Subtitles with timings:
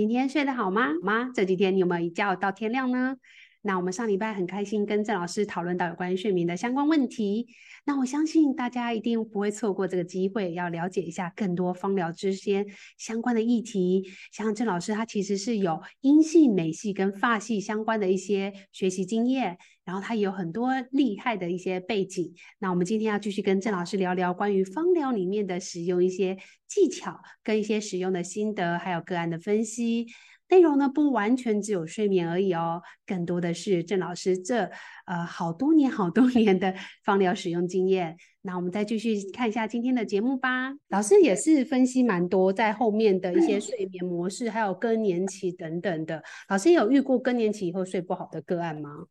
[0.00, 0.86] 今天睡得好吗？
[0.86, 1.30] 好吗？
[1.34, 3.16] 这几天你有没有一觉到天亮呢？
[3.62, 7.46] 那我们上礼拜很开心跟郑老师讨论到有关于睡眠的相关问题。
[7.84, 12.66] 那我相信大家一定不会错过这个机会，要了解一下更多芳疗之间
[12.96, 14.04] 相关的议题。
[14.32, 22.32] 像郑老师，他其实是有英系、美系跟法系相关的一些学习经验，然后他也有很多厉害的一些背景。
[22.58, 26.36] 那我们今天要继续跟郑老师聊聊关于芳疗里面的使用一些
[26.66, 30.06] 技巧，跟一些使用的心得，还有个案的分析。
[30.50, 34.68] 内容呢，不完全只有睡眠而已哦，更多的是郑老师这
[35.06, 38.16] 呃好多年好多年的放疗使用经验。
[38.42, 40.72] 那我们再继续看一下今天的节目吧。
[40.88, 46.22] 老师也是分析蛮多在后面的一些睡眠模式，还有更年期等等的。
[46.48, 49.06] 老师有遇过更年期以后睡不好的个案吗？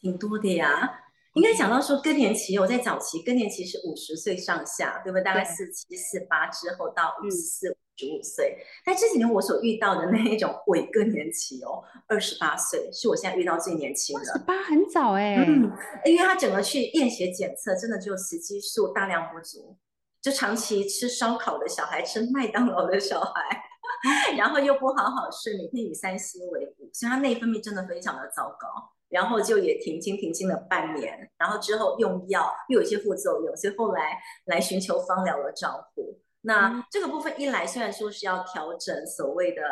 [0.00, 1.03] 挺多的呀。
[1.34, 5.24] 应该讲到说更年期，我在早期更年期是五十岁上下，对不对？
[5.24, 8.56] 大概四七四八之后到五十四五十五岁。
[8.84, 14.32] 但这几年我所遇到的那一种伪更年期哦，二十八岁是我现在遇到最年轻的。
[14.32, 15.72] 二十八很早哎、欸，嗯，
[16.04, 19.76] 因为他整个去验血检测，真的就雌激素大量不足，
[20.22, 23.64] 就长期吃烧烤的小孩，吃麦当劳的小孩，
[24.38, 28.93] 然后又不好好睡，每天以三 C 为伍，所以他内分泌真的非常的糟糕。
[29.08, 36.20] 然后就也停经停经了半年，然后之后用药又有一些副作用，所以后来来寻求芳疗的照顾。
[36.46, 39.62] 那这个部分一来，虽然说是要调整所谓的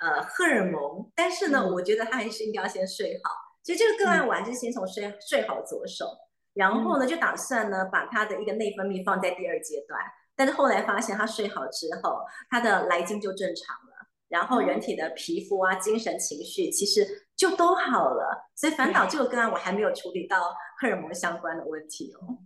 [0.00, 3.30] 呃荷尔蒙，但是呢，我觉得他还是应该要先睡好。
[3.62, 6.06] 所以这个个案，我还是先从睡睡好着手，
[6.54, 10.00] 然后呢，就打算呢把他的一个内分泌放在第二阶段。
[10.34, 13.91] 但是后来发现他睡好之后，他的来经就正常了，
[14.32, 17.06] 然后人体的皮肤啊、精神、情绪其实。
[17.34, 22.38] 就都好了，所以烦恼这个个案我还没有处理到荷尔蒙相关的问题哦。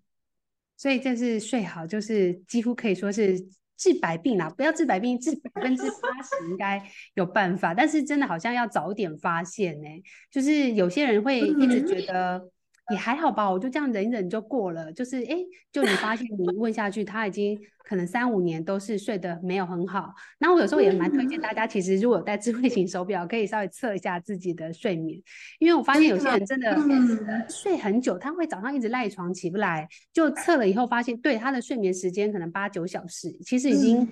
[0.75, 3.39] 所以这是睡好，就是几乎可以说是
[3.77, 4.49] 治百病啦。
[4.49, 7.75] 不要治百病，治百分之八十应该有办法。
[7.75, 9.89] 但是真的好像要早点发现呢，
[10.31, 12.51] 就是有些人会一直觉得。
[12.91, 14.93] 也还好吧，我就这样忍忍就过了。
[14.93, 15.37] 就是哎，
[15.73, 20.15] 就你发现你问下去，他已经可能三五年都是睡得没有很好。
[20.39, 25.21] 那我有时候也蛮推荐大家，其实如果戴智慧型手表，可以稍微测一下自己的睡眠，
[25.59, 26.77] 因为我发现有些人真的
[27.49, 29.89] 睡很久，他会早上一直赖床起不来。
[30.13, 34.09] 就测了以后发现，对他的睡眠时间可能八九小时，其实已经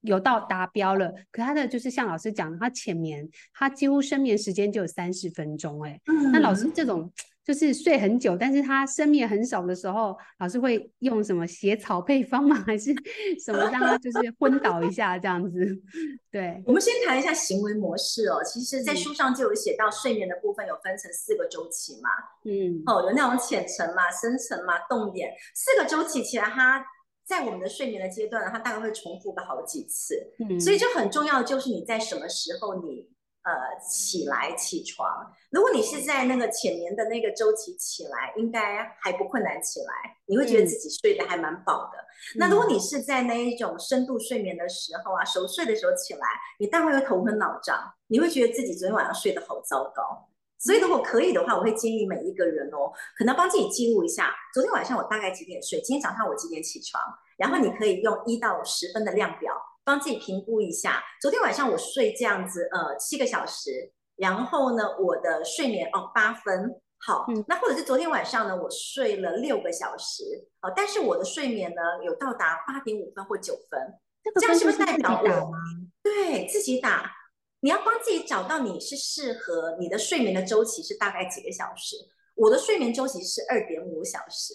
[0.00, 1.12] 有到达标了。
[1.30, 5.84] 可他的就是像老师讲的，他浅眠，他几乎深眠时间就有三十分钟。
[5.84, 6.00] 哎，
[6.32, 7.12] 那老师这种。
[7.48, 12.54] 就是睡很久，但是他深眠很少的时候，老师会用什么血草配方吗？
[12.68, 12.94] 还是
[13.42, 15.58] 什么让他就是昏倒一下这样子？
[16.30, 18.44] 对，我们先谈一下行为模式哦。
[18.44, 22.10] 其实，在书上就有写到睡眠的部分有分成四个周期嘛。
[22.44, 26.84] 嗯，哦，有那种浅层嘛、深层嘛、动眼四个周期其实，它
[27.24, 30.34] 在我们的睡眠的阶段，它大概会重复个好几次。
[30.46, 33.08] 嗯，所以就很重要就是你在什么时候你。
[33.44, 39.86] 呃，起来起床，如果你是在那个浅眠的那个周期起来，应该还不困难起来，
[40.26, 41.98] 你会觉得自己睡得还蛮饱的。
[41.98, 46.28] 嗯、那如果你是在那一种深度睡眠的时候啊，熟睡的时候起来，
[46.58, 50.28] 你大概会头昏脑胀，你会觉得自己昨天晚上睡得好糟糕。
[50.58, 57.02] 所以如果可以的话，我会建议每一个人哦，可能帮自己记录一下，昨天晚上我大概几点睡，今天早上我几点起床，
[57.38, 59.54] 然后你可以用一到十分的量表。
[59.88, 73.80] 帮自己评估一下，昨天晚上我睡这样子，呃，七个小时，然后呢，我的睡眠哦八分，好，嗯，那或者是昨天晚上呢，我睡了六个小时，哦，但是我的睡眠呢有到达八点五分或九分，
[74.38, 75.50] 这样是不是代表我？
[76.02, 77.10] 对，自己打，
[77.60, 81.96] 你要帮自己找到你是适合你的睡眠的周期是大概几个小时？
[82.34, 84.52] 我的睡眠周期是二点五小时，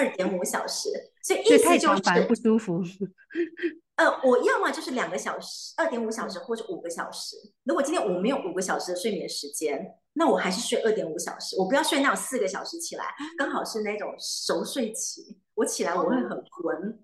[0.00, 0.88] 二点五小时，
[1.22, 2.82] 所以意思就是太不舒服。
[3.96, 7.36] 呃，我要么就是两个小时，二点五小时或者五个小时。
[7.64, 11.54] 如果今天我没有五个小时的睡眠时间，那我还是睡二点五小时。
[11.58, 13.04] 我不要睡那种四个小时起来，
[13.36, 15.38] 刚好是那种熟睡期。
[15.54, 16.98] 我起来我会很困。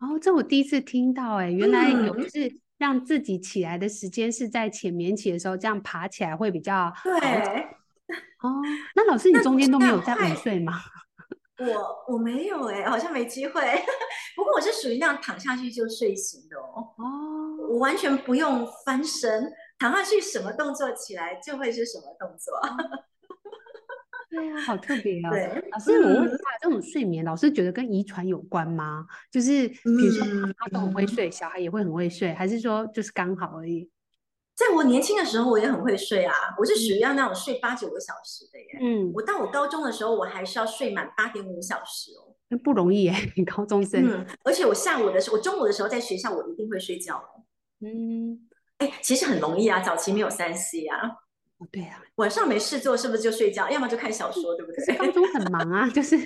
[0.00, 7.12] 哦，这我第一次听到，哎，原来有就是让自己起来的时间是在浅眠期的时候，这样爬起来会比较对。
[8.44, 8.60] 哦，
[8.94, 10.74] 那老师你中间都没有在午睡吗？
[11.58, 13.60] 我我没有哎、欸，好像没机会。
[14.34, 16.94] 不过我是属于那样躺下去就睡醒的哦。
[16.96, 22.54] 哦，我完全不用翻身，躺下去什么动作起来就会是什么动作。
[24.30, 25.30] 对啊，好特别啊！
[25.30, 29.06] 对，老师，我问一下，这种睡眠，老师觉得跟遗传有关吗？
[29.30, 30.26] 就是比如说
[30.58, 33.88] 他都很会睡，小孩也会很会睡，还是说就是刚好而已？
[34.54, 38.78] 在我年轻的时候，我也很会睡啊，我是属于要那种睡八九个小时的耶。
[38.80, 44.08] 嗯，我到我高中的时候，我还是要睡满八点五小时哦，那不容易耶，你高中生。
[44.08, 47.20] 嗯，而且我下午的时候，我中午的时候在学校，我一定会睡觉。
[47.80, 48.48] 嗯，
[48.78, 51.23] 哎，其实很容易啊，早期没有三 C 啊。
[51.64, 53.68] 哦，对啊，晚上没事做是不是就睡觉？
[53.70, 54.96] 要么就看小说，对不对？
[54.96, 56.16] 高中很忙啊，就是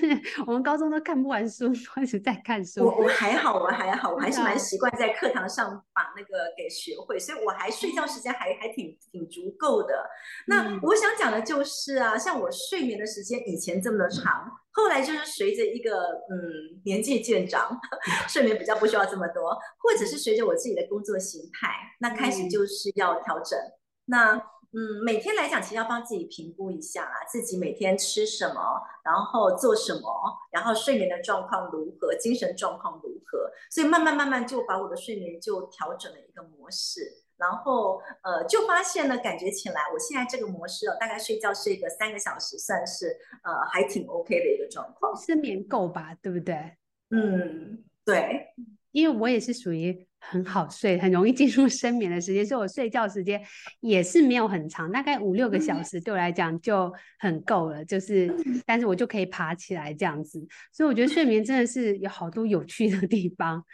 [0.46, 1.66] 我们高中都看不完书，
[2.02, 2.84] 一直在看书。
[2.84, 10.08] 我我还好，我还好，我还是蛮习惯在课堂上把那个给学会，所以我还睡觉时间还还挺挺足够的。
[10.46, 15.90] 那我想讲的就是啊，像我睡眠的时间以前这么的长，后来就是随着一个
[16.30, 17.78] 嗯年纪渐长，
[18.28, 21.70] 睡眠比较不需要这么多，或者是随着我自己的工作形态，
[22.00, 23.58] 那开始就是要调整。
[24.10, 24.40] 那
[24.72, 28.60] 嗯，每天来讲，其实要帮自己评估一下啊，自己每天吃什么，
[29.02, 30.10] 然后做什么，
[30.52, 37.00] 然后睡眠的状况如何，精神状况如何，所以慢慢慢慢就把我的睡眠就调整了一个模式，
[37.38, 43.06] 然后呃，就发现呢，感觉起来我现在这个模式哦，大概睡觉睡个三个小时，算是
[43.44, 46.54] 呃还挺 OK 的一个状况，睡眠够吧，对不对？
[47.10, 48.48] 嗯，对，
[48.92, 50.07] 因为我也是属于。
[50.20, 53.42] 很好睡，很容易进入深眠的时间，所以我睡觉时间
[53.80, 57.84] 也是没有很长，大概五六个小时对我来讲就很够了。
[57.84, 58.34] 就是，
[58.66, 63.64] 但是我就可以爬起来这样子，所以我觉得睡眠真的是有好多有趣的地方。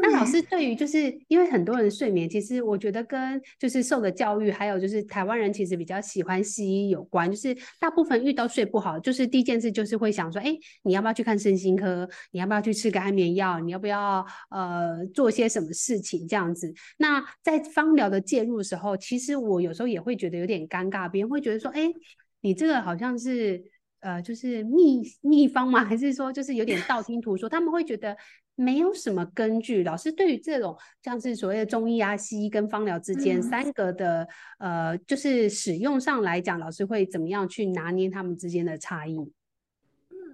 [0.00, 7.28] 那老师对于就是因为很多人睡眠，其实我觉得跟就是受的教育，还有就是台湾人其实比较喜欢西医有关。
[7.28, 12.08] 就是大部分遇到睡不好，就是第一件事就是会想说，哎，你要不要去看身心科？
[12.30, 13.58] 你要不要去吃个安眠药？
[13.58, 16.72] 你要不要呃做些什么事情这样子？
[16.98, 21.92] 那在芳疗的介入的时候，其实我有时候也会觉得有点尴尬，别人会觉得说，哎，
[22.40, 23.62] 你这个好像是
[24.00, 25.82] 呃就是秘秘方吗？
[25.84, 27.48] 还是说就是有点道听途说？
[27.48, 28.16] 他们会觉得。
[28.62, 29.82] 没有什么根据。
[29.82, 34.28] 老师对于这种像是所谓的中医啊、西医跟芳疗之间三个的、
[34.58, 39.16] 嗯、呃，就是使用上来讲，老师会怎么样去拿捏他们之间的差异？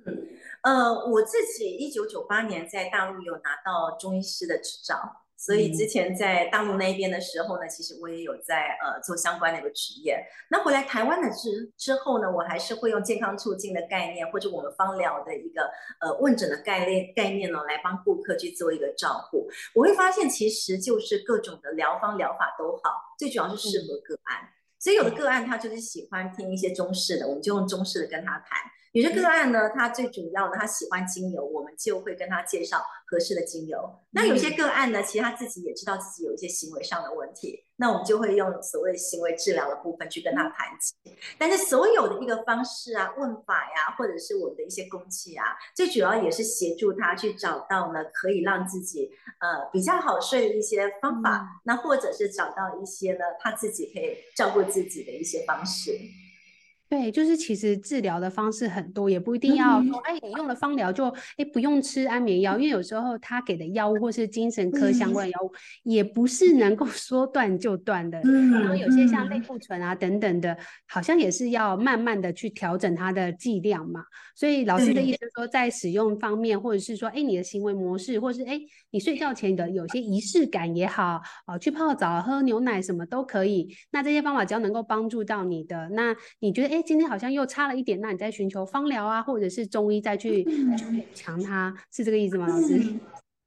[0.05, 0.29] 嗯，
[0.63, 5.25] 呃，我自己一九九八年在大陆有拿到中医师的执照。
[5.40, 10.19] 所以之前在大陆那边的时候呢，其实我也有在呃做相关的一个职业。
[10.50, 15.70] 那回来台湾的之之后呢，我还是会用健康促进的概念，或者我们芳疗的一个
[16.00, 19.49] 呃问诊的概念概念呢，来帮顾客去做一个照顾。
[19.76, 24.49] 我会发现，其实就是各种的疗方疗法都好，最主要是适合个案。
[24.81, 28.58] 所以有的个案他就是喜欢听一些中式的，我们就用中式的跟他谈。
[29.00, 33.79] 有些个案呢，他最主要的他喜欢精油，我们就会跟他介绍合适的精油。
[34.11, 40.95] 那有些个案呢，其实他自己也知道自己有一些行为上的问题，那我们就会用所谓行为治疗的部分去跟他谈起。
[41.39, 45.44] 但是所有的一个方式啊、问法呀，或者是我们的一些工具啊，
[45.77, 49.09] 最主要也是协助他去找到呢可以让自己
[49.41, 55.93] 呃比较好睡的一些方法，嗯、那或者是找到一些呢他自己可以照顾自己的一些方式。
[56.88, 61.05] 对，就是其实治疗的方式很多，也不一定要说，哎，你用了芳疗就，
[61.37, 65.52] 哎，不用吃安眠药，因为有时候他给的药物或是精神科相关的药物，
[65.82, 68.19] 也不是能够 说断就断的。
[68.23, 70.56] 然后有些像类固醇啊等等的，
[70.87, 74.02] 好像也是要慢慢的去调整它的剂量嘛。
[74.34, 78.58] 所以老师的意思说，在使用方面，或者是说，哎，你的行为模式，或是哎，
[78.90, 83.69] 你睡觉前的有些仪式感也好，啊，去泡澡、喝牛奶什么都可以。
[83.90, 86.82] 那这些方法只要能够帮助到你的，那你觉得，哎。
[86.88, 90.50] 今天好像又差了一点，那你再寻求芳疗啊，或者是中医再去补
[91.14, 92.79] 强它，是这个意思吗，老师？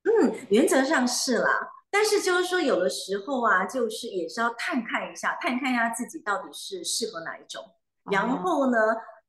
[0.03, 1.49] 嗯，原则上是啦，
[1.89, 7.63] 但是就是说有的时候啊，就是也是要探看一下，探看一下自己到底是适合哪一种，
[8.11, 8.77] 然后呢。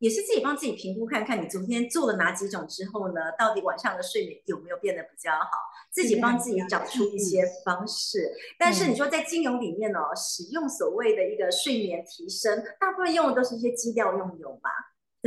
[0.03, 5.47] 哦也是自己帮自己评估看看，你昨天做了哪几种之后呢，到底晚上的睡眠有没有变得比较好？
[5.93, 8.29] 自己帮自己找出一些方式。
[8.59, 14.71] 但是你说在精油里面呢、哦，使用所谓的一个睡眠提升，大部分用的都是一些基调用油嘛，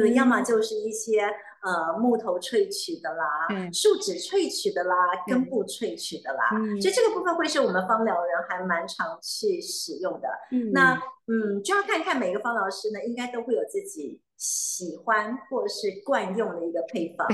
[0.04, 0.14] 对？
[0.14, 4.96] 要么就是一些呃木头萃取的啦，树脂萃取的啦，
[5.28, 6.50] 根部萃取的啦，
[6.82, 10.28] 所以这个部分会是我们芳疗人还蛮常去使用的。
[10.72, 10.94] 那
[11.28, 14.22] 嗯，就要看看每个芳疗师呢，应该都会有自己。
[14.38, 17.26] 喜欢或是惯用的一个配方，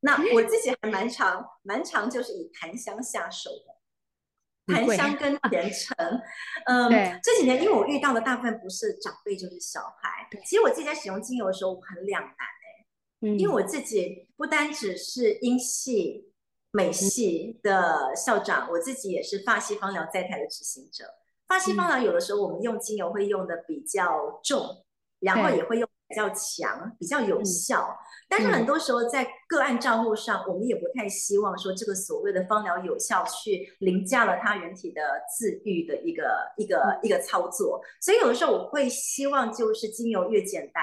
[0.00, 3.74] 那我自己还蛮常蛮常就是以檀香下手的，
[4.66, 5.96] 檀香跟 甜橙，
[6.66, 16.32] 嗯，这几年因为我遇到的大部分不是长辈就是小孩，其实我自己在使用精油的时候我很两难哎、欸，因为我自己不单只是英系
[16.70, 21.04] 美系的校长，我自己也是发西芳疗在台的执行者。
[21.48, 24.84] 发西芳疗有的时候我们用精油会用的比较重，
[25.20, 25.88] 然后也会用。
[26.12, 27.96] 比较强，比较有效，嗯、
[28.28, 35.00] 但是很多时候在个案照护上，嗯、我们也不太希望说这个所谓的芳疗有效去凌驾了他人体的
[35.34, 40.82] 自愈的一个一个一个操作，所以有的时候我会希望就是精油越简单，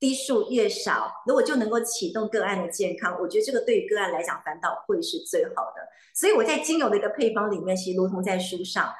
[0.00, 5.86] 滴数越少，如果就能够启动个案的健康，我觉得这个对于个案来讲反倒会是最好的。
[6.16, 8.92] 所以我在精油的一个配方里面，其实如同在书上。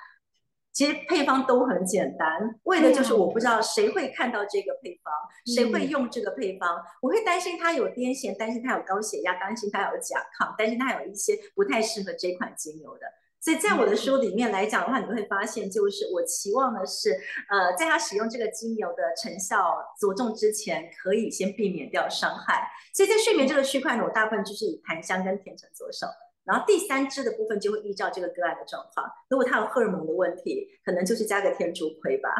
[0.75, 5.15] 其实配方都很简单，为的就是我不知道谁会看到这个配方，
[5.47, 6.83] 嗯、谁会用这个配方。
[7.01, 13.07] 我会担心他有癫痫，担心他有高血压，担心他有甲亢，担心他有一些不太适合这款精油的。
[13.41, 17.13] 所以在我的书里面来讲的话，你会发现，就是我期望的是，
[17.51, 22.67] 呃，在他使用这个精油的成效着重之前，可以先避免掉伤害。
[22.95, 26.07] 所以在睡眠这个区块呢，我大部分就是以檀香跟甜橙着手，
[26.45, 32.31] 然后第三支的部分就会依照这个个案的状况，如果他有荷尔蒙的问题，可能就是加个天竺葵吧。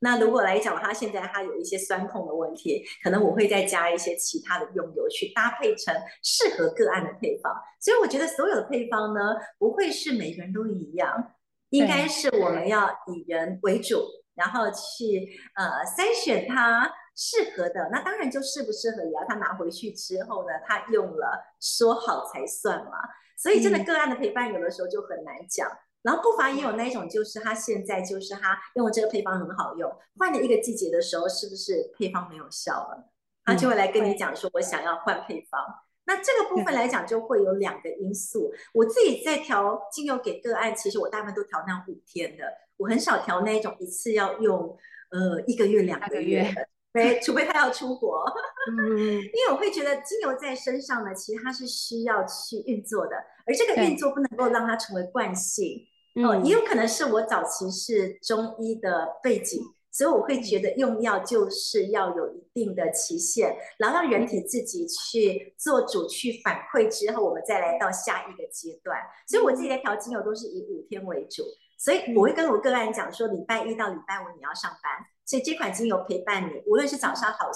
[0.00, 7.52] 那如果来讲，他现在他有一些酸痛的问题，可能我会再加一些其他的用油去搭配成适合个案的配方。
[7.80, 9.20] 所以我觉得所有的配方呢，
[9.58, 11.32] 不会是每个人都一样，
[11.70, 14.04] 应该是我们要以人为主，
[14.36, 17.88] 然后去呃筛选它适合的。
[17.90, 22.92] 那当然就适不适合也要他拿回去之后呢，他用了说好才算嘛。
[23.38, 25.66] 所以真的个案的陪伴有的时候就很难讲。
[26.02, 33.10] 然后不乏也有那一种，就是他现在就是他用这个配方很好用，换了一个季节的时候，是不是配方没有效了？
[33.44, 35.60] 他就会来跟你讲说，我想要换配方。
[35.60, 35.74] 嗯、
[36.06, 38.52] 那这个部分来讲，就会有两个因素。
[38.72, 42.44] 我自己在调精油给个案，其实我大部分都调那五天的，
[42.76, 44.78] 我很少调那一种一次要用
[45.10, 48.24] 呃一个月两个月的，对， 除非他要出国。
[48.70, 48.98] 嗯，
[49.34, 53.16] 因为我会觉得精油在身上呢，其实它是需要去运作的。
[53.46, 55.86] 而这个运作不能够让它成为惯性，
[56.22, 68.98] 哦，也有可能是我早期是中医的背景，所以我会觉得用药就是要有一定的期限，然后让人体自己去做主去反馈之后，我们再来到下一个阶段。
[69.26, 71.44] 所以我自己在调精油都是以五天为主，
[71.78, 74.92] 所以我会跟我个案讲说，礼拜一到礼拜五你要上班，
[75.28, 77.50] 所以这款精油陪伴你，无论是早上好，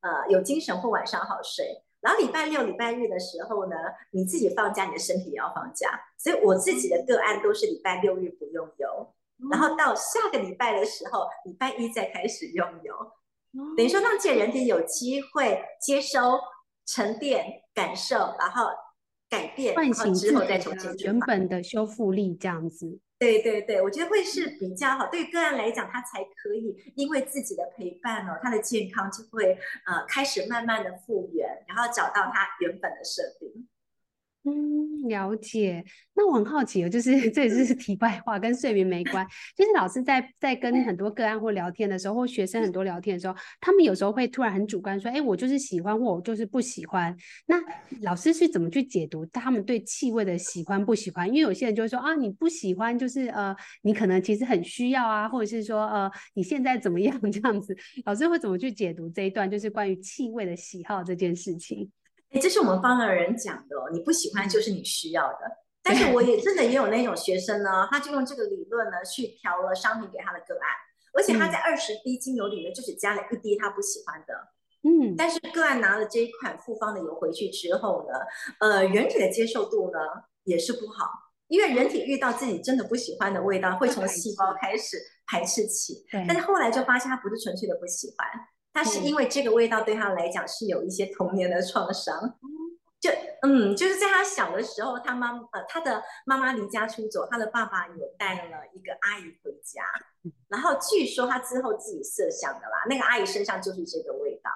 [0.00, 1.82] 呃，有精神或晚上好睡。
[2.00, 3.74] 然后礼拜六、礼拜日的时候呢，
[4.12, 6.00] 你自己放假，你的身体也要放假。
[6.16, 9.12] 所以我自己的个案都是礼拜六日不用油，
[9.50, 12.94] 然后到下个礼拜的时候，礼拜一再开始用油，
[13.76, 16.38] 等于说让这人体有机会接收、
[16.86, 18.68] 沉淀、感受，然后
[19.28, 23.00] 改变，唤醒之后再重新原本的修复力这样子。
[23.18, 25.08] 对对对，我觉得会是比较好。
[25.10, 33.66] 对个案来讲，他才可以因为自己的陪伴哦，他的健康就会呃开始慢慢的复原，然后找到他原本的设定。
[34.48, 35.84] 嗯，了解。
[36.14, 39.26] 那我很好奇哦，就是 这也是题外话，跟睡眠没关。
[39.56, 47.12] 就是老师在在跟很多个案或聊天的时候，或学生很多聊天的时候，他们有时候会突然很主观说：“哎，我就是喜欢，或我就是不喜欢。”
[47.46, 47.60] 那
[48.02, 51.26] 老师是怎么去解读他们对气味的喜欢不喜欢？
[51.26, 57.76] 因为有些人就会说：“啊，你不喜欢，就是呃，你可能其实很需要啊，或者是说呃，你现在怎么样这样子？”
[58.06, 61.90] 老师会怎么去解读这一段，就是关于气味的喜好这件事情？
[62.36, 65.38] 哎，这是我们方的人讲的哦，你不喜欢就是你需要的。
[65.82, 70.68] 但是我也真的也有那种学生呢，他就用这个理论呢去调了商品给他的个案，
[71.14, 74.34] 而且他在二十滴精油里面就只加了一滴他不喜欢的。
[74.82, 78.18] 嗯，但是个案拿了这一款复方的油回去之后呢，
[78.60, 79.98] 呃，人体的接受度呢
[80.44, 81.08] 也是不好，
[81.46, 86.04] 因为人体遇到自己真的不喜欢的味道，会从细胞开始排斥起。
[86.10, 88.28] 对，但是后来就发现他不是纯粹的不喜欢。
[88.76, 92.36] 他是因为这个味道对他来讲是有一些童年的创伤，
[93.00, 93.08] 就
[93.40, 99.82] 嗯，就是在他小的时候，他妈呃他的妈妈离家出走，他的爸爸也带了一个阿姨回家，
[100.48, 104.50] 然后据说他之后自己设想的啦，那个阿姨身上就是这个味道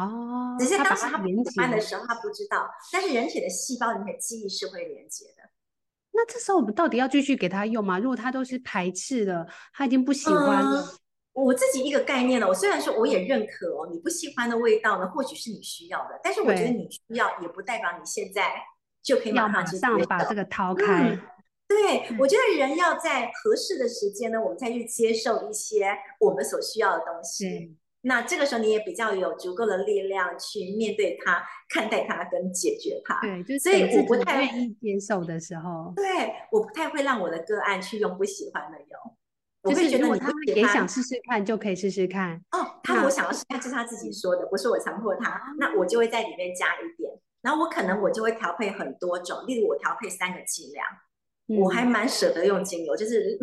[0.00, 5.50] 哦，只是当时他不喜欢的时候他不知道，但是人体的细胞里面记忆是会连接的。
[6.12, 7.98] 那这时候我们到底要继续给他用吗？
[7.98, 10.80] 如果他都是排斥的，他已经不喜欢了。
[10.80, 10.98] 嗯
[11.32, 18.54] 我自己一个概念呢，我虽然说我也认可哦，你不喜欢的味道呢，或许是你需要的，但是我觉得你需要也不代表你现在
[19.02, 21.10] 就可以马上，马上把这个掏开。
[21.10, 21.20] 嗯、
[21.68, 27.76] 对、嗯，我觉得人要在合适的时间呢，我们再去接受一些我们所需要的东西。
[28.02, 33.20] 那这个时候你也比较有足够的力量去面对它、看待它跟解决它。
[33.20, 36.04] 对，就是所以我不太愿意接受的时候，对，
[36.50, 38.86] 我不太会让我的个案去用不喜欢的油。
[39.62, 42.80] 我会觉得他也想试试看，就可以试试看哦。
[42.82, 45.54] 他我想要试试看，这是他自己说的，不是我强迫他。
[45.58, 47.12] 那我就会在里面加一点，
[47.42, 50.86] 然后我可能我就会调配很多种，例如我调配三个剂量，
[51.48, 53.38] 嗯、我还蛮舍得用精油，就是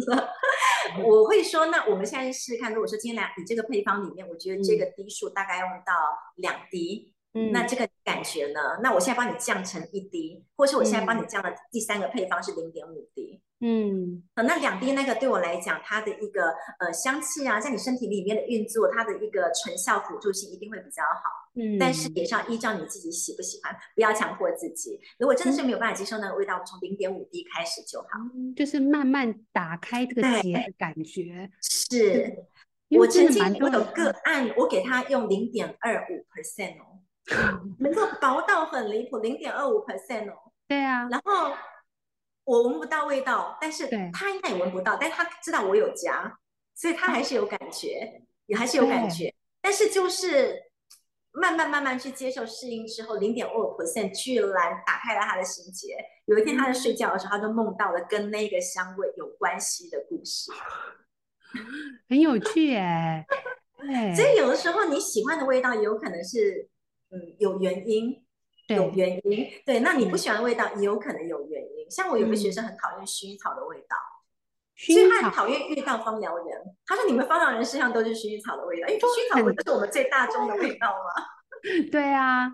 [1.06, 5.94] 我会说，那我们现在试试看，如果说今天来你这个配方里面，我觉得这个滴数大概用到
[6.38, 8.80] 两滴，嗯，那这个感觉呢？
[8.82, 13.40] 那我现在帮你降成一滴，或是我现在帮你降的第三个配方是零点五滴。
[13.60, 21.50] 嗯，那两滴那个对我来讲，它的一个呃香气啊，在你身体里面的运作，它的一个成效辅助性一定会比较好。
[21.56, 25.00] 嗯，但是也是要依照你自己喜不喜欢，不要强迫自己。
[25.18, 28.08] 如果真的是没有办法接受那个味道，我们从零点五滴开始就好。
[28.36, 31.50] 嗯，就是慢慢打开这个结的感觉。
[31.62, 32.46] 是，
[32.92, 37.02] 我曾经我有个案，我给他用零点二五 percent 哦。
[37.80, 40.36] 能够薄到很离谱，零点二五 percent 哦。
[40.68, 41.52] 对啊，然后
[42.48, 46.40] 我闻不到味道，但是他应该也闻不到，但他知道我有家，
[46.74, 49.34] 所以他还是有感觉，也还是有感觉。
[49.62, 50.58] 但是就是
[51.34, 55.98] 慢慢慢慢去接受适应之后，零点二五 percent 居然打开了他的心结。
[56.26, 60.50] 有一天他在睡觉的时候，他就梦到了跟那个香味有关系的故事，
[62.08, 63.26] 很有趣哎。
[64.16, 66.70] 所以有的时候你喜欢的味道，也有可能是。
[67.10, 68.22] 嗯，有原因，
[68.68, 69.80] 有原因，对。
[69.80, 71.57] 那你不喜欢的味道，也有可能有原因。
[71.90, 73.96] 像我有个学生很讨厌薰衣草的味道，
[74.76, 76.48] 所以他很讨厌遇到芳疗人。
[76.86, 81.24] 他说：“你们芳疗人身上都是薰衣草的味道，因为薰衣草不是我们最大众的味道吗？”
[81.92, 82.48] 对啊，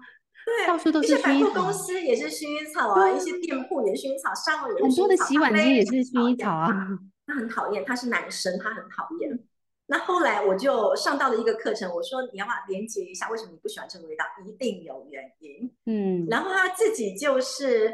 [0.45, 1.13] 对，到处都是。
[1.13, 6.69] 一些百货公司也是薰衣草啊，一些店铺也是薰衣草，上面有很多的洗碗机也是薰衣草啊。
[7.27, 9.39] 他很讨厌，他是男生，他很讨厌。
[9.85, 14.25] 那后来我就上到了一个课程，我说你要不要连接一下，为什么你不喜欢这个味道？
[14.45, 15.69] 一定有原因。
[15.85, 17.93] 嗯，然后他自己就是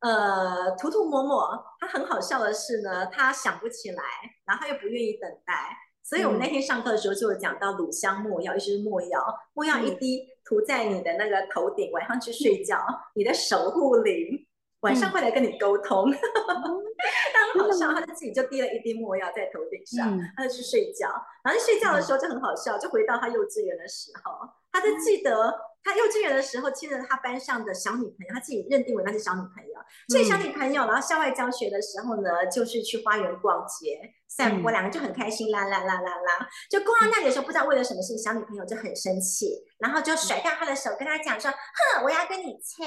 [0.00, 4.02] 呃涂涂抹抹，他很好笑的是呢，他想不起来，
[4.46, 12.78] 然后他又不愿意等待，所以我们那天上课的时候就有讲到乳香没药，尤其是没药，没药一滴涂在你的那个头顶，晚上去睡觉，
[13.14, 14.46] 你的守护灵。
[14.80, 21.06] 晚上会来跟你沟通，他很好笑，他就自己就滴了一滴没药在头顶上，嗯、他就去睡觉。
[21.44, 29.80] 然后睡觉的时候就很好笑，就回到他幼稚园的时候，他就记得他幼稚园的时候牵着他班上的小女朋友，他自己认定为那是小女朋友。
[30.08, 36.48] 所以小女朋友，然后校外教学的时候呢，就是去花园逛街散步，两个就很开心，啦啦啦啦啦。
[36.70, 42.84] 就逛到那里的时候，不知道为了什么事，小女朋友就很生气，然后就甩掉他的手，跟他讲说：“哼，我要跟你切。”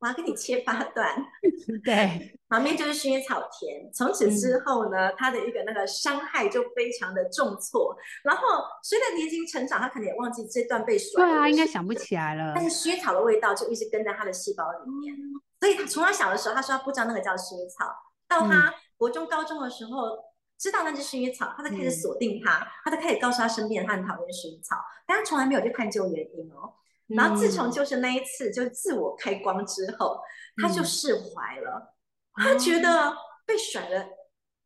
[0.00, 1.12] 我要给你切八段，
[1.84, 3.92] 对，旁边就是薰衣草田。
[3.92, 7.96] 从此之后呢，他的一个那个伤害就非常的重挫。
[8.22, 8.42] 然后
[8.82, 11.24] 随着年龄成长，他可能也忘记这段被甩。
[11.24, 12.52] 对啊，应该想不起来了。
[12.54, 15.16] 但是薰衣草的味道就一直跟在他的细胞里面。
[15.60, 17.86] 所以他从他小的时候，他说他不知道那个叫薰衣草。
[18.28, 20.16] 到他国中、高中的时候，
[20.58, 26.72] 知道那是薰衣草，他就开始锁定他，他就开始告诉他身边他很讨厌薰衣草，但他从来没有去探究原因哦。
[27.08, 30.20] 然后自从就是那一次，就自我开光之后，
[30.56, 31.94] 嗯、他就释怀了。
[32.38, 33.16] 嗯、他觉得
[33.46, 34.06] 被甩了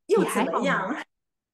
[0.06, 0.94] 又怎么样？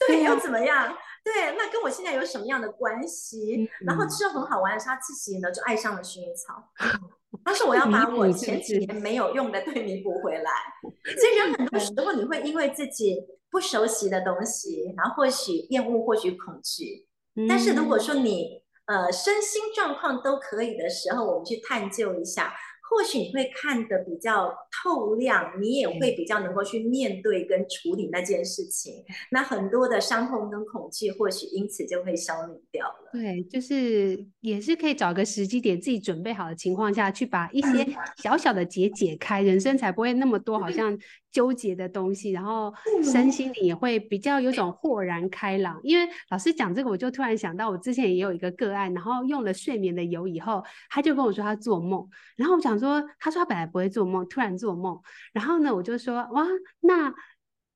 [0.06, 0.96] 对，又怎么样？
[1.24, 3.56] 对，那跟我现在有什么样的关系？
[3.56, 6.72] 嗯、然后之后很好玩的是，他自己呢就爱上了薰衣草。
[7.44, 10.50] 他说：“我要把我前几年没有用的对弥补回来。
[11.20, 13.16] ”所以人很多时候你会因为自己
[13.50, 17.06] 不熟悉的东西，然后或许厌恶，或许恐惧。
[17.36, 18.57] 嗯、但是如果说你
[18.88, 22.52] 呃，身心状况都可以的时候，我们去探究一下。
[22.90, 24.50] 或许你会看得比较
[24.82, 29.04] 透亮，你也会比较能够去面对跟处理那件事情。
[29.30, 33.10] 那很多的伤痛跟恐惧，或许因此就会消弭掉了。
[33.12, 37.86] 对，就是也是可以找个时机点，自己准备好的情况下去把一些
[38.22, 40.98] 小小的结解开，人生才不会那么多好像
[41.30, 45.78] 纠结的东西，然后身心里也会比较有种豁然开朗。
[45.82, 52.78] 因为老师讲这个，我就突然想到，我之前也有一个个案，然后用了睡眠的油以后，他就跟我说他做梦，然后我想。
[52.78, 56.46] 说，他说他本来不会做梦，突然做梦，然后呢，我就说，哇，
[56.78, 57.12] 那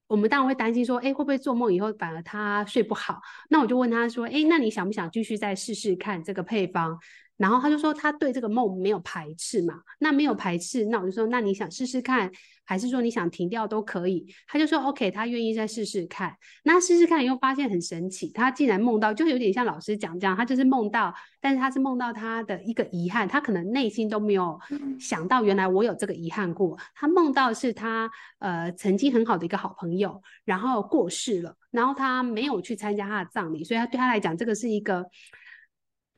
[0.07, 3.21] 我们当然会担心说，哎，会不会做梦以后反而他睡不好？
[3.51, 6.97] 那我就问他说，哎，那你想不想继续再试试看这个配方？
[7.42, 12.31] 然后他就说他对这个梦没有排斥嘛，那没有排斥，那我就说，那你想试试看？
[12.64, 16.35] 还是说你想停掉都可以，他就说 OK，他愿意再试试看。
[16.62, 24.57] 那试试看以后发现很神奇，他竟然梦到，就有点像老师讲这样，他就是梦到，但是他是梦到他的一个遗憾，他可能内心都没有
[25.00, 26.78] 想到原来我有这个遗憾过。
[26.94, 35.05] 他梦到是他呃曾经很好的一个好朋友，然后过世了，然后他没有去参加他的葬礼，所以他对他来讲这个是一个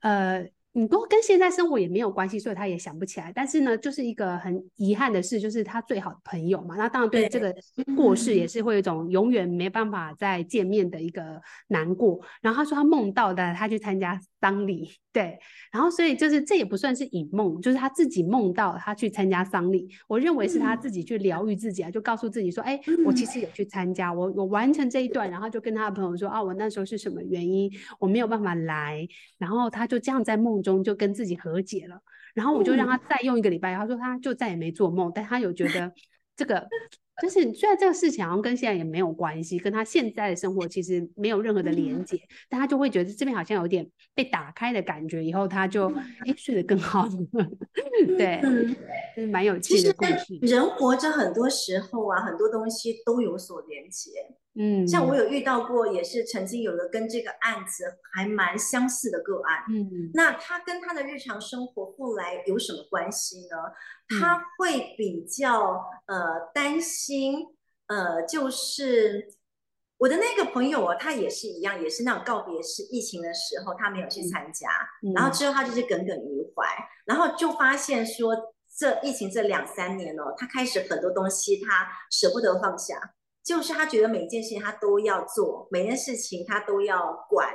[0.00, 0.46] 呃。
[0.76, 3.32] 你都跟现在生活也没有关系，所以他也想不起来。
[3.32, 6.74] 但是呢，就是一个很遗憾的事，就是他最好的朋友嘛。
[6.76, 7.54] 那当然对这个
[7.96, 12.20] 过世也是会有一种永远没办法再见面的一个难过。
[12.42, 15.38] 然后他说他梦到的，他去参加丧礼，对。
[15.70, 19.88] 然后所以就是这也不算是隐梦，就是他自己梦到他去参加丧礼。
[20.08, 29.06] 我认为是他自己去疗愈自己啊，就告诉自己说，哎，我其实有去参加，我我完成这一段，然后就跟他的朋友说，啊，我那时候是什么原因，我没有办法来。
[29.38, 32.00] 然后他就这样在梦中就跟自己和解了，
[32.34, 35.92] 然后我就让他再用一个礼拜，他说他就再也没做梦，但他有觉得
[36.34, 36.66] 这个。
[37.22, 47.08] 就是虽然这个事情好像跟现在也没有关系，跟他现在的生活其实没有任何的连接，嗯、但他就会觉得这边好像有点被打开的感觉，以后他就哎、嗯、睡得更好。
[48.18, 48.76] 对，嗯，
[49.14, 50.38] 是蛮有趣的故事。
[50.42, 54.10] 人活着很多时候啊，很多东西都有所连接。
[54.56, 59.64] 嗯，像我有遇到过，也是曾经有个跟这个案子还蛮相似的个案。
[59.68, 63.56] 嗯，那他跟他的日常生活后来有什么关系呢？
[64.20, 67.03] 他会比较呃担心，
[67.86, 69.28] 呃，就是
[69.98, 74.68] 我的那个朋友啊，他也是一样，也是那种告别式，疫情的时候他没有去参加，
[75.02, 76.66] 嗯、然后之后他就是耿耿于怀，
[77.04, 78.34] 然后就发现说，
[78.78, 82.98] 这疫情这两三年哦，他开始很多东西他舍不得放下，
[83.42, 87.54] 就是他觉得每一件事情他都要做，每件事情他都要管，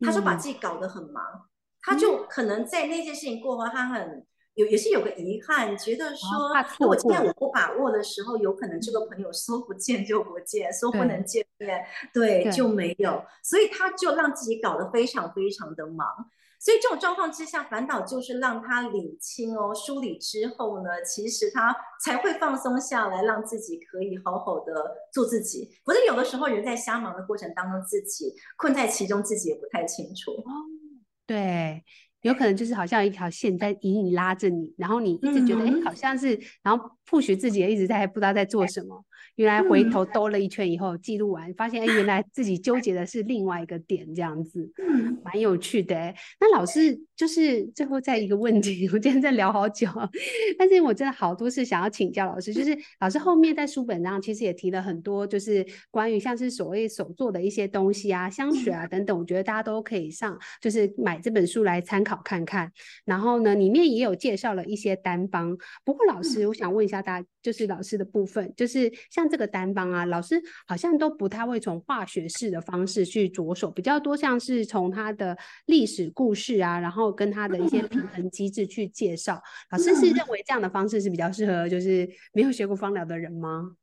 [0.00, 1.48] 他说把自己搞得很忙，嗯、
[1.82, 4.26] 他就可能在那件事情过后，他很。
[4.54, 6.28] 有也是有个遗憾，觉得说，
[6.78, 16.06] 如果现在我不把握的时候，有可能这个朋友说不见就不见，说不能见面，对，对就没有，所以他就让自己搞得非常非常的忙。
[16.62, 24.74] 所以这种状况之下，反倒就是让他理清哦，梳理之后呢，其实他才会放松下来，让自己可以好好的
[25.10, 25.70] 做自己。
[25.86, 30.32] 否则有的时候人在瞎忙的过程当中，自己困在其中，自己也不太清楚。
[30.32, 30.52] 哦，
[31.26, 31.82] 对。
[32.22, 39.04] 有可能就是好像有一条线在隐隐拉着你，然后你一直觉得哎、嗯，好像是，然后 push 自己也一直在不知道在做什么。
[39.40, 44.70] 原来回头兜了一圈以后，记录完发现哎，原来自己纠结的是另外一个点，这样子，
[45.24, 45.96] 蛮有趣的。
[46.38, 49.88] 那老师就是最后再一个问题，我今天在聊好久，
[50.58, 62.20] 但是我真的好多事想要请教老师，就是老师后面在书本上其实也提了很多，就是关于像是所谓手作的一些东西啊，香水啊等等，我觉得大家都可以上，就是买这本书来参考。
[62.22, 62.70] 看看，
[63.06, 65.56] 然后呢，里面也有介绍了一些单方。
[65.84, 79.40] 不过老师，我想问一下大家，就是老师的部分，就是像这个单方啊，老师好像都不太会从化学式的方式去着手，比较多像是从他的历史故事啊，然后跟他的一些平衡机制去介绍。
[79.70, 83.76] 老师是认为这样的方式是比较适合，就是没有学过芳疗的人吗？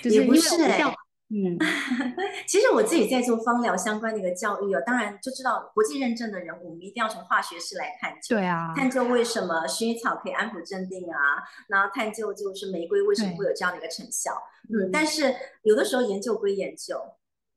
[0.00, 1.09] 就是因为我。
[1.32, 1.56] 嗯，
[2.48, 8.34] 其实我自己在做芳疗相关的一个教育哦，当然就知道国际认证的人，我们一定要从化学式来探究。
[8.34, 11.38] 对啊，探究为什么薰衣草可以安抚镇定啊，
[11.68, 14.32] 然后探究就是玫瑰为什么会有这样的一个成效。
[14.68, 17.00] 嗯，但是有的时候研究归研究，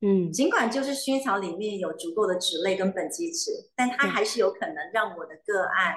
[0.01, 5.95] 嗯，尽管就是薰衣草里面有足够的脂类跟苯基酯，但它还是有可能让我的个案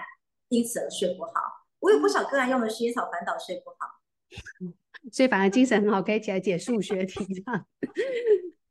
[0.48, 1.32] 因此而睡不好。
[1.80, 4.00] 我有不少个案用的薰衣草反倒睡不好。
[4.62, 4.72] 嗯
[5.12, 7.66] 所以反而精神很好，可以起来解数学题这样。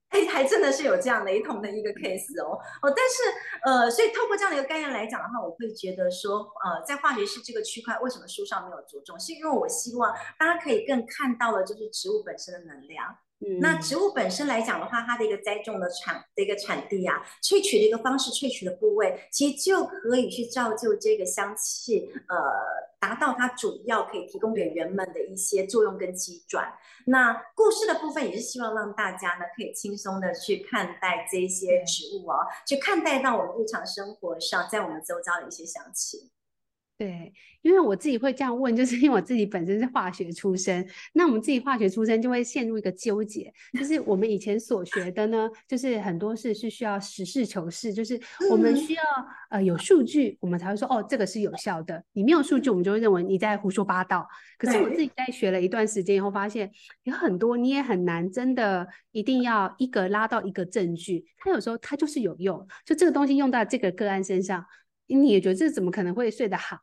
[0.10, 3.22] 哎、还真的是有这样雷同的一个 case 哦哦，但是
[3.66, 9.20] 呃，所以透过这样的一个概念来讲的话，我会觉得说，呃，在化学式这个区块，为什么书上没有着重？
[9.20, 13.14] 是因为我希望大家可以更看到了就是植物本身的能量。
[13.40, 22.86] 嗯，那植物本身来讲的话，它的一个栽种的产的一个产地啊，萃取的一个方式，萃取的部位，其实就可以去造就这个香气，呃。
[22.98, 26.74] 达到它主要可以提供给人们的一些作用跟机转。
[27.06, 36.32] 那故事的部分也是希望让大家呢可以轻松的去看待这些植物哦，去看待到我们日常生活上在我们周遭的一些香气。
[36.98, 48.18] 对，因为我自己会这样问，就是因为我自己本身是化学出身，那我们自己化学出身就会陷入一个纠结，就是我们以前所学的呢，就是很多事是需要实事求是，就是
[48.50, 49.04] 我们需要
[49.50, 54.26] 呃有数据，我们才会说哦这个是有效的，你没有数据，我们就会认为你在胡说八道。
[54.58, 56.72] 可是我自己在学了一段时间以后，发现
[57.04, 64.66] 有很多你也很难真的一定要一个拉到一个证据，它有时候它就是有用，就这个东西用到这个个案身上。
[65.08, 66.78] 你也觉得这怎么可能会睡得好？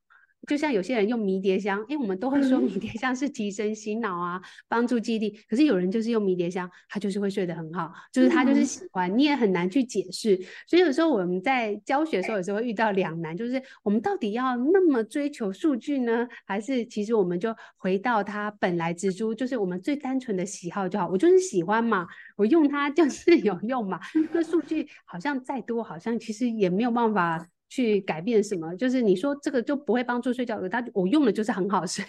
[0.49, 5.31] 就像有些人用迷迭香，哎，我们都会说迷迭香是提神醒脑啊，帮助记忆力。
[5.49, 10.37] 可是有人就是用迷迭香，他就是会睡得很好，就是他就是喜欢，你也很难去解释。
[10.67, 21.07] 所以有时候我们在教学的时候，有时候会遇到两难，就是我们到底要那么追求数据呢，还是其实我们就回到它本来之初，就是我们最单纯的喜好就好。
[21.07, 24.01] 我就是喜欢嘛，我用它就是有用嘛。
[24.33, 27.47] 那数据好像再多，好像其实也没有办法。
[27.75, 28.77] 去改变什么？
[28.77, 32.05] 就是你说这个就不会帮助睡觉的，他我用的就是很好 睡，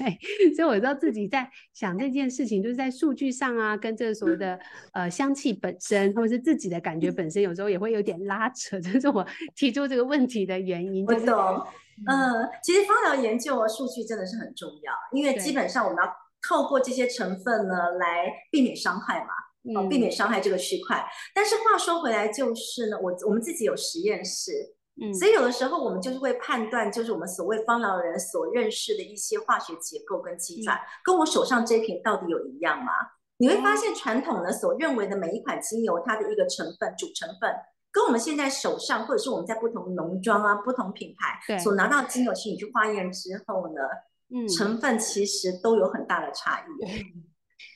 [0.54, 4.60] 所以我知道自己在想这件事情，就是在数据上啊，跟这个所谓的
[4.92, 11.06] 呃香气本身，或者是自己的感觉本身，有时候也会有点拉扯，这是我提出这个问题的原因。
[11.06, 11.66] 我懂，
[12.10, 16.12] 嗯，其实芳疗研究啊，数据真的是很重要，因为基本上我们要
[16.46, 21.02] 透过这些成分呢，来避免伤害嘛，嗯，避免伤害这个区块。
[21.34, 24.52] 但是话说回来，就是呢，我我们自己有实验室。
[25.02, 32.92] 嗯，所以有的时候我们就是会判断，就是我们所谓芳疗人所认识的一些化学结构跟机转，嗯、跟我手上这瓶到底有一样吗？
[33.38, 37.52] 你会发现传统的所认为的每一款精油，它的一个成分主成分，
[37.92, 43.82] 跟我们现在手上或者是我们在不同农庄啊、不同品牌所拿到的精油，其实你去化验之后呢，
[44.30, 46.86] 嗯，成分其实都有很大的差异。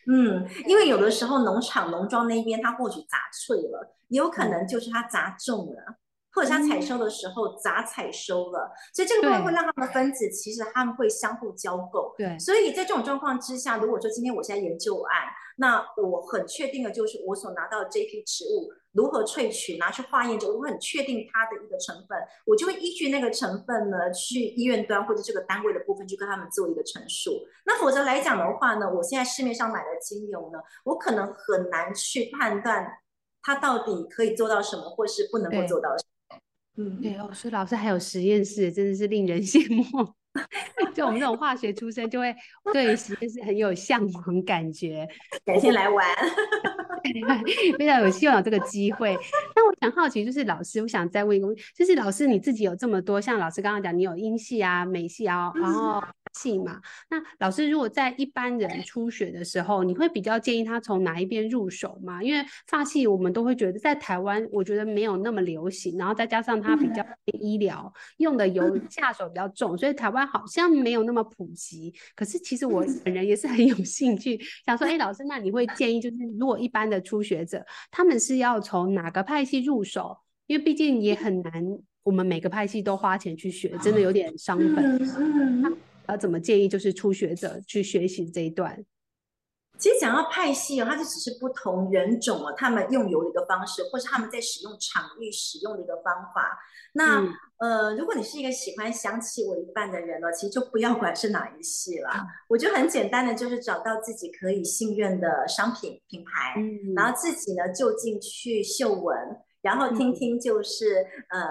[0.10, 5.98] 嗯，因为有的时候农场农庄那边它或许砸碎了，也有可能就是它杂种了。
[6.38, 12.14] 或者它采收的时候杂采收了，所以这个部分会让它们的分子其实它们会相互交构。
[12.16, 15.24] 对，所以在这种状况之下，如果说今天我现在研究案，
[15.58, 27.48] 那我很确定的就是我所拿到的这批植物如何萃取，拿去化验之后，我很确定它的一个成分，我就会依据那个成分呢，去医院端或者这个单位的部分去跟他们做一个陈述。
[27.66, 32.88] 那否则来讲的话呢，我现在市面上买的精油呢，我可能很难去判断
[33.42, 36.17] 它到底可以做到什么，或是不能够做到什么。
[36.78, 40.14] 嗯，对哦，所以老师还有实验室，真的是令人羡慕。
[40.94, 42.36] 就我们这种化学出身，就会
[42.72, 45.08] 对实验室很有向往感觉。
[45.44, 46.08] 感谢来玩，
[47.80, 49.18] 非常有希望有这个机会。
[49.56, 56.04] 那我想好奇，就是老师，我想再问一个就是老师你自己有这么多，像老师刚刚讲，你有英系啊、美系啊，然后。
[56.38, 56.80] 系嘛？
[57.10, 62.22] 那老师如果在一般人初学的时候，你会比较建议他从哪一边入手吗？
[62.22, 67.04] 因为发系我们都会觉得在台湾，我觉得没有那么流行，然后再加上它比较
[67.40, 71.94] 医疗用的油下手比较重，所以台湾好像没有那么普及。
[72.16, 80.18] 可是其实我本人也是很有兴趣，想说，哎，老师，那你会建议就是如果一般的初学者，他们是要从哪个派系入手？
[80.46, 81.52] 因为毕竟也很难，
[82.04, 84.98] 我们每个派系都花钱去学，真的有点伤本。
[86.08, 86.68] 要怎么建议？
[86.68, 88.84] 就是初学者去学习这一段。
[89.78, 96.58] 其实讲到派系哦，它就只是不同人种哦，他们用油的一个方式，或是他们在使用场域使用的一个方法。
[96.94, 102.12] 那、嗯、呃，如果你是一个喜欢香气为一半的人呢，其实就不要管是哪一系啦。
[102.18, 109.16] 嗯、我觉得很简单的，就是找到自己可以信任的商品品牌，嗯、然后自己呢就近去嗅闻。
[109.62, 111.50] 然后听听就是、嗯、呃，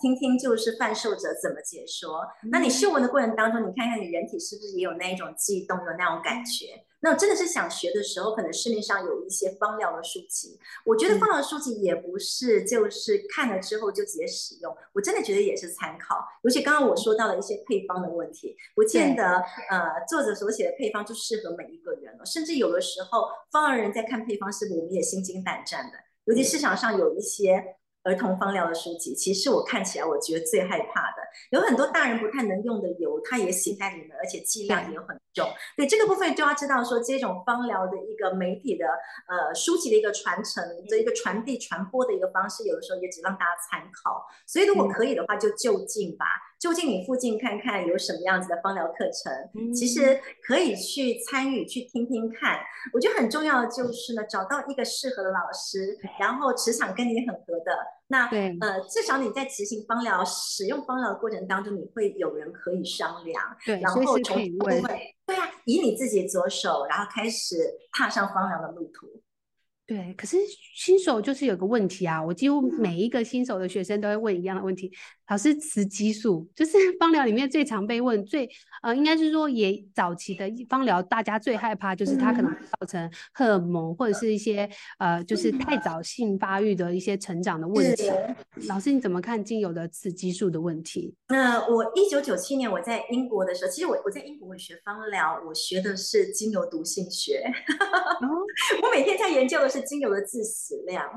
[0.00, 2.20] 听听就是贩售者怎么解说。
[2.42, 6.84] 嗯、那你嗅闻的过程当中，你看看你人体是不是也有那一种悸动，有那种感觉？
[7.04, 10.56] 那真的是想学的时候，可能市面上有一些芳疗的书籍。
[10.84, 16.24] 我觉得芳疗书籍也不是就是看了之后就直接使用，我真的觉得也是参考。
[16.44, 22.24] 尤其刚刚我说到了一些配方的问题，不见得呃作者所写的配方就适合每一个人了。
[22.24, 25.98] 甚至有的时候，方疗人在看配方，是不是我们也心惊胆战的？
[26.24, 27.62] 尤其市场上有一些
[28.04, 35.48] 儿童芳疗的书籍，其实我看起来我觉得最害怕的，有很多大人不太能用的油，它也写在里面，而且剂量也很重。
[35.76, 38.86] 对这个部分就要知道说，这种芳疗的一个媒体的
[39.28, 44.26] 呃书籍的一个传承的一个传递传播的一个方式，有的时候也只让大家参考。
[44.46, 46.26] 所以如果可以的话，就就近吧。
[46.62, 52.60] 就近你附近看看有什么样子的芳疗课程，嗯、其实可以去参与去听听看。
[52.94, 57.76] 我觉得很重要的就是呢，找到一个适合的老师，然后磁场跟你很合的。
[58.06, 63.42] 那对呃，至少你在执行芳疗、使用芳疗的过程当中，你会有人可以商量。
[63.66, 64.80] 对，然后从不会
[65.26, 67.56] 对啊，以你自己左手，然后开始
[67.90, 69.08] 踏上芳疗的路途。
[69.84, 70.36] 对，可是
[70.76, 74.90] 新手就是有个问题啊，我几乎每一个新手的学生都会问一样的问题。
[75.28, 78.46] 老师，雌激素就是芳疗里面最常被问，最
[78.82, 88.10] 呃，应该是说也早期的芳疗，大家最害怕就是它可能造成荷尔蒙或者是一些呃，就是太早性发育的一些成长的问题。
[88.68, 91.14] 老师，你怎么看精油的雌激素的问题？
[91.28, 97.42] 那我一九九七年我在英国的时候，其实我我在英国我学芳疗，我学的是精油毒性学，
[98.82, 101.08] 我每天在研究的是精油的致死量，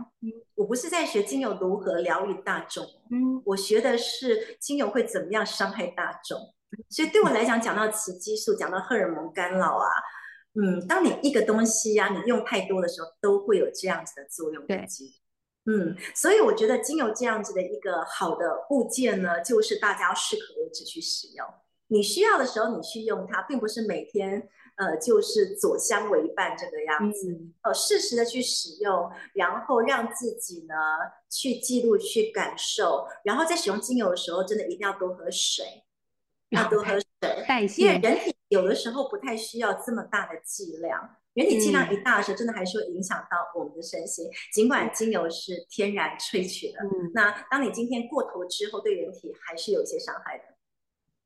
[0.55, 2.85] 我不是在学精油如何疗愈大众。
[3.11, 6.39] 嗯，我学的是精油会怎么样伤害大众，
[6.89, 9.87] 所以对我来讲，讲到雌激素，讲到荷尔蒙干扰啊，
[10.53, 14.65] 嗯，当你一个东西呀、啊，你用太多的时候，都会有这样子的作用。
[14.65, 14.85] 对，
[15.65, 21.45] 嗯，所以我觉得精油这样子的一个好的物件呢，就是大家要适可而止去使用。
[21.87, 24.49] 你需要的时候，你去用它，并不是每天。
[24.75, 30.75] 呃，就是左相为伴这个样子，嗯、呃，适时的去使用，然后让自己呢
[31.29, 35.65] 去记录、去感受，然后在使用精油的时候，真的一定要多喝水，
[36.49, 37.83] 要多喝水，代谢。
[37.83, 44.27] 因为人体有的时候不太需要这么大的剂量，人体剂量一大的时候，真的还是会影响到我们的身心。
[44.27, 50.54] 嗯、尽管精油是天然萃取的，嗯、那当你今天过头之后，对人体还是有一些伤害的。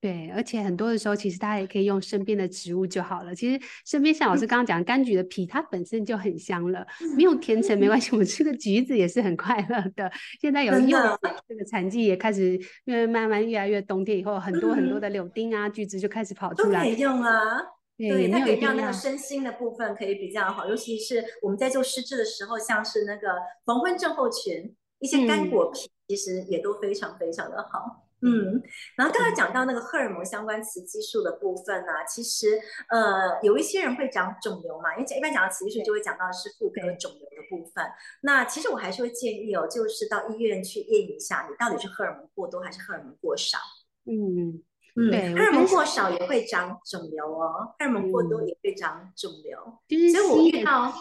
[0.02, 3.36] 对，而且很多的时候，其实大家也可以用身边的植物就好了。
[3.36, 10.10] 其实身边像老师刚刚讲，柑橘的皮它本身就很香了，没有甜橙没关系，我们吃个橘子也是很快乐的。
[10.40, 16.80] 现在有柚子这个产季也开始，因为慢慢越来越冬天以后，很多很多的柳丁啊、橘子就开始跑出来。
[16.80, 17.60] 都可以用啊，
[17.98, 23.28] 对，它可以让那个身心的部分可以比较好，尤其是我们在做湿治的时候，像是那个
[23.66, 28.06] 黄昏症候群，一些干果皮其实也都非常非常的好。
[28.22, 28.62] 嗯，
[28.98, 37.86] 然后刚才讲到那个荷尔蒙相关雌激素的部分呢、啊，其实呃有一些人会长肿瘤嘛，因为一般讲到雌激素就会讲到是妇科肿瘤的部分。
[38.22, 43.58] 那其实我还是会建议哦，就是到医院去验一下，你到底是荷尔蒙过多还是荷尔蒙过少。
[44.06, 44.62] 嗯
[44.98, 49.80] 嗯，对，荷尔蒙过少也会长肿瘤哦，荷尔蒙过多也会长肿瘤。
[49.88, 50.94] 嗯、所以我遇到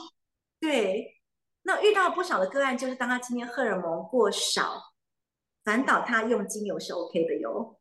[0.60, 1.16] 对，
[1.64, 4.80] 那遇到不少的个案，就是当他今天荷尔蒙过少。
[5.68, 7.78] 反倒他用精油是 OK 的哟。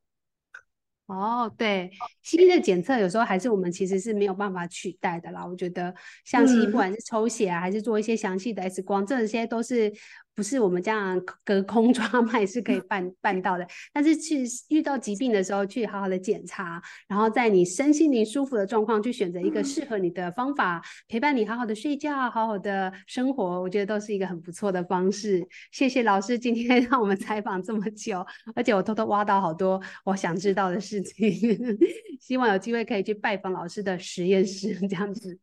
[1.05, 1.89] 哦，对，
[2.21, 5.45] 西医的检测有时候还是我们其实是没有办法取代的啦。
[5.45, 5.95] 我觉得
[6.25, 9.89] 像西医不管是抽血啊，嗯、还是做一些详细的 X 光，这些都是。
[10.37, 25.43] 不是我们这样隔空 抓脉是可以办办到的，但是去遇到疾病的时候，去好好的检查，然后在你身心灵舒服的状况，去选择一个适合你的方法，陪伴你好好的睡觉，好好的生活，我觉得都是一个很不错的方式。
[25.71, 28.23] 谢谢老师今天 让我们采访这么久，
[28.53, 31.33] 而且我偷偷挖到好多我想知道的事情，
[32.21, 35.39] 希望有机会可以去拜访老师的实验室，这样子。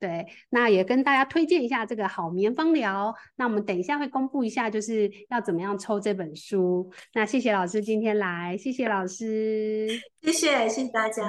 [0.00, 3.14] 对，那也跟大家推荐一下这个好眠芳疗。
[3.36, 6.90] 那我们等一下会公布一下，就是要怎么样抽这本书。
[7.14, 9.88] 那谢谢老师今天来，谢谢老师，
[10.22, 11.22] 谢谢谢谢大家。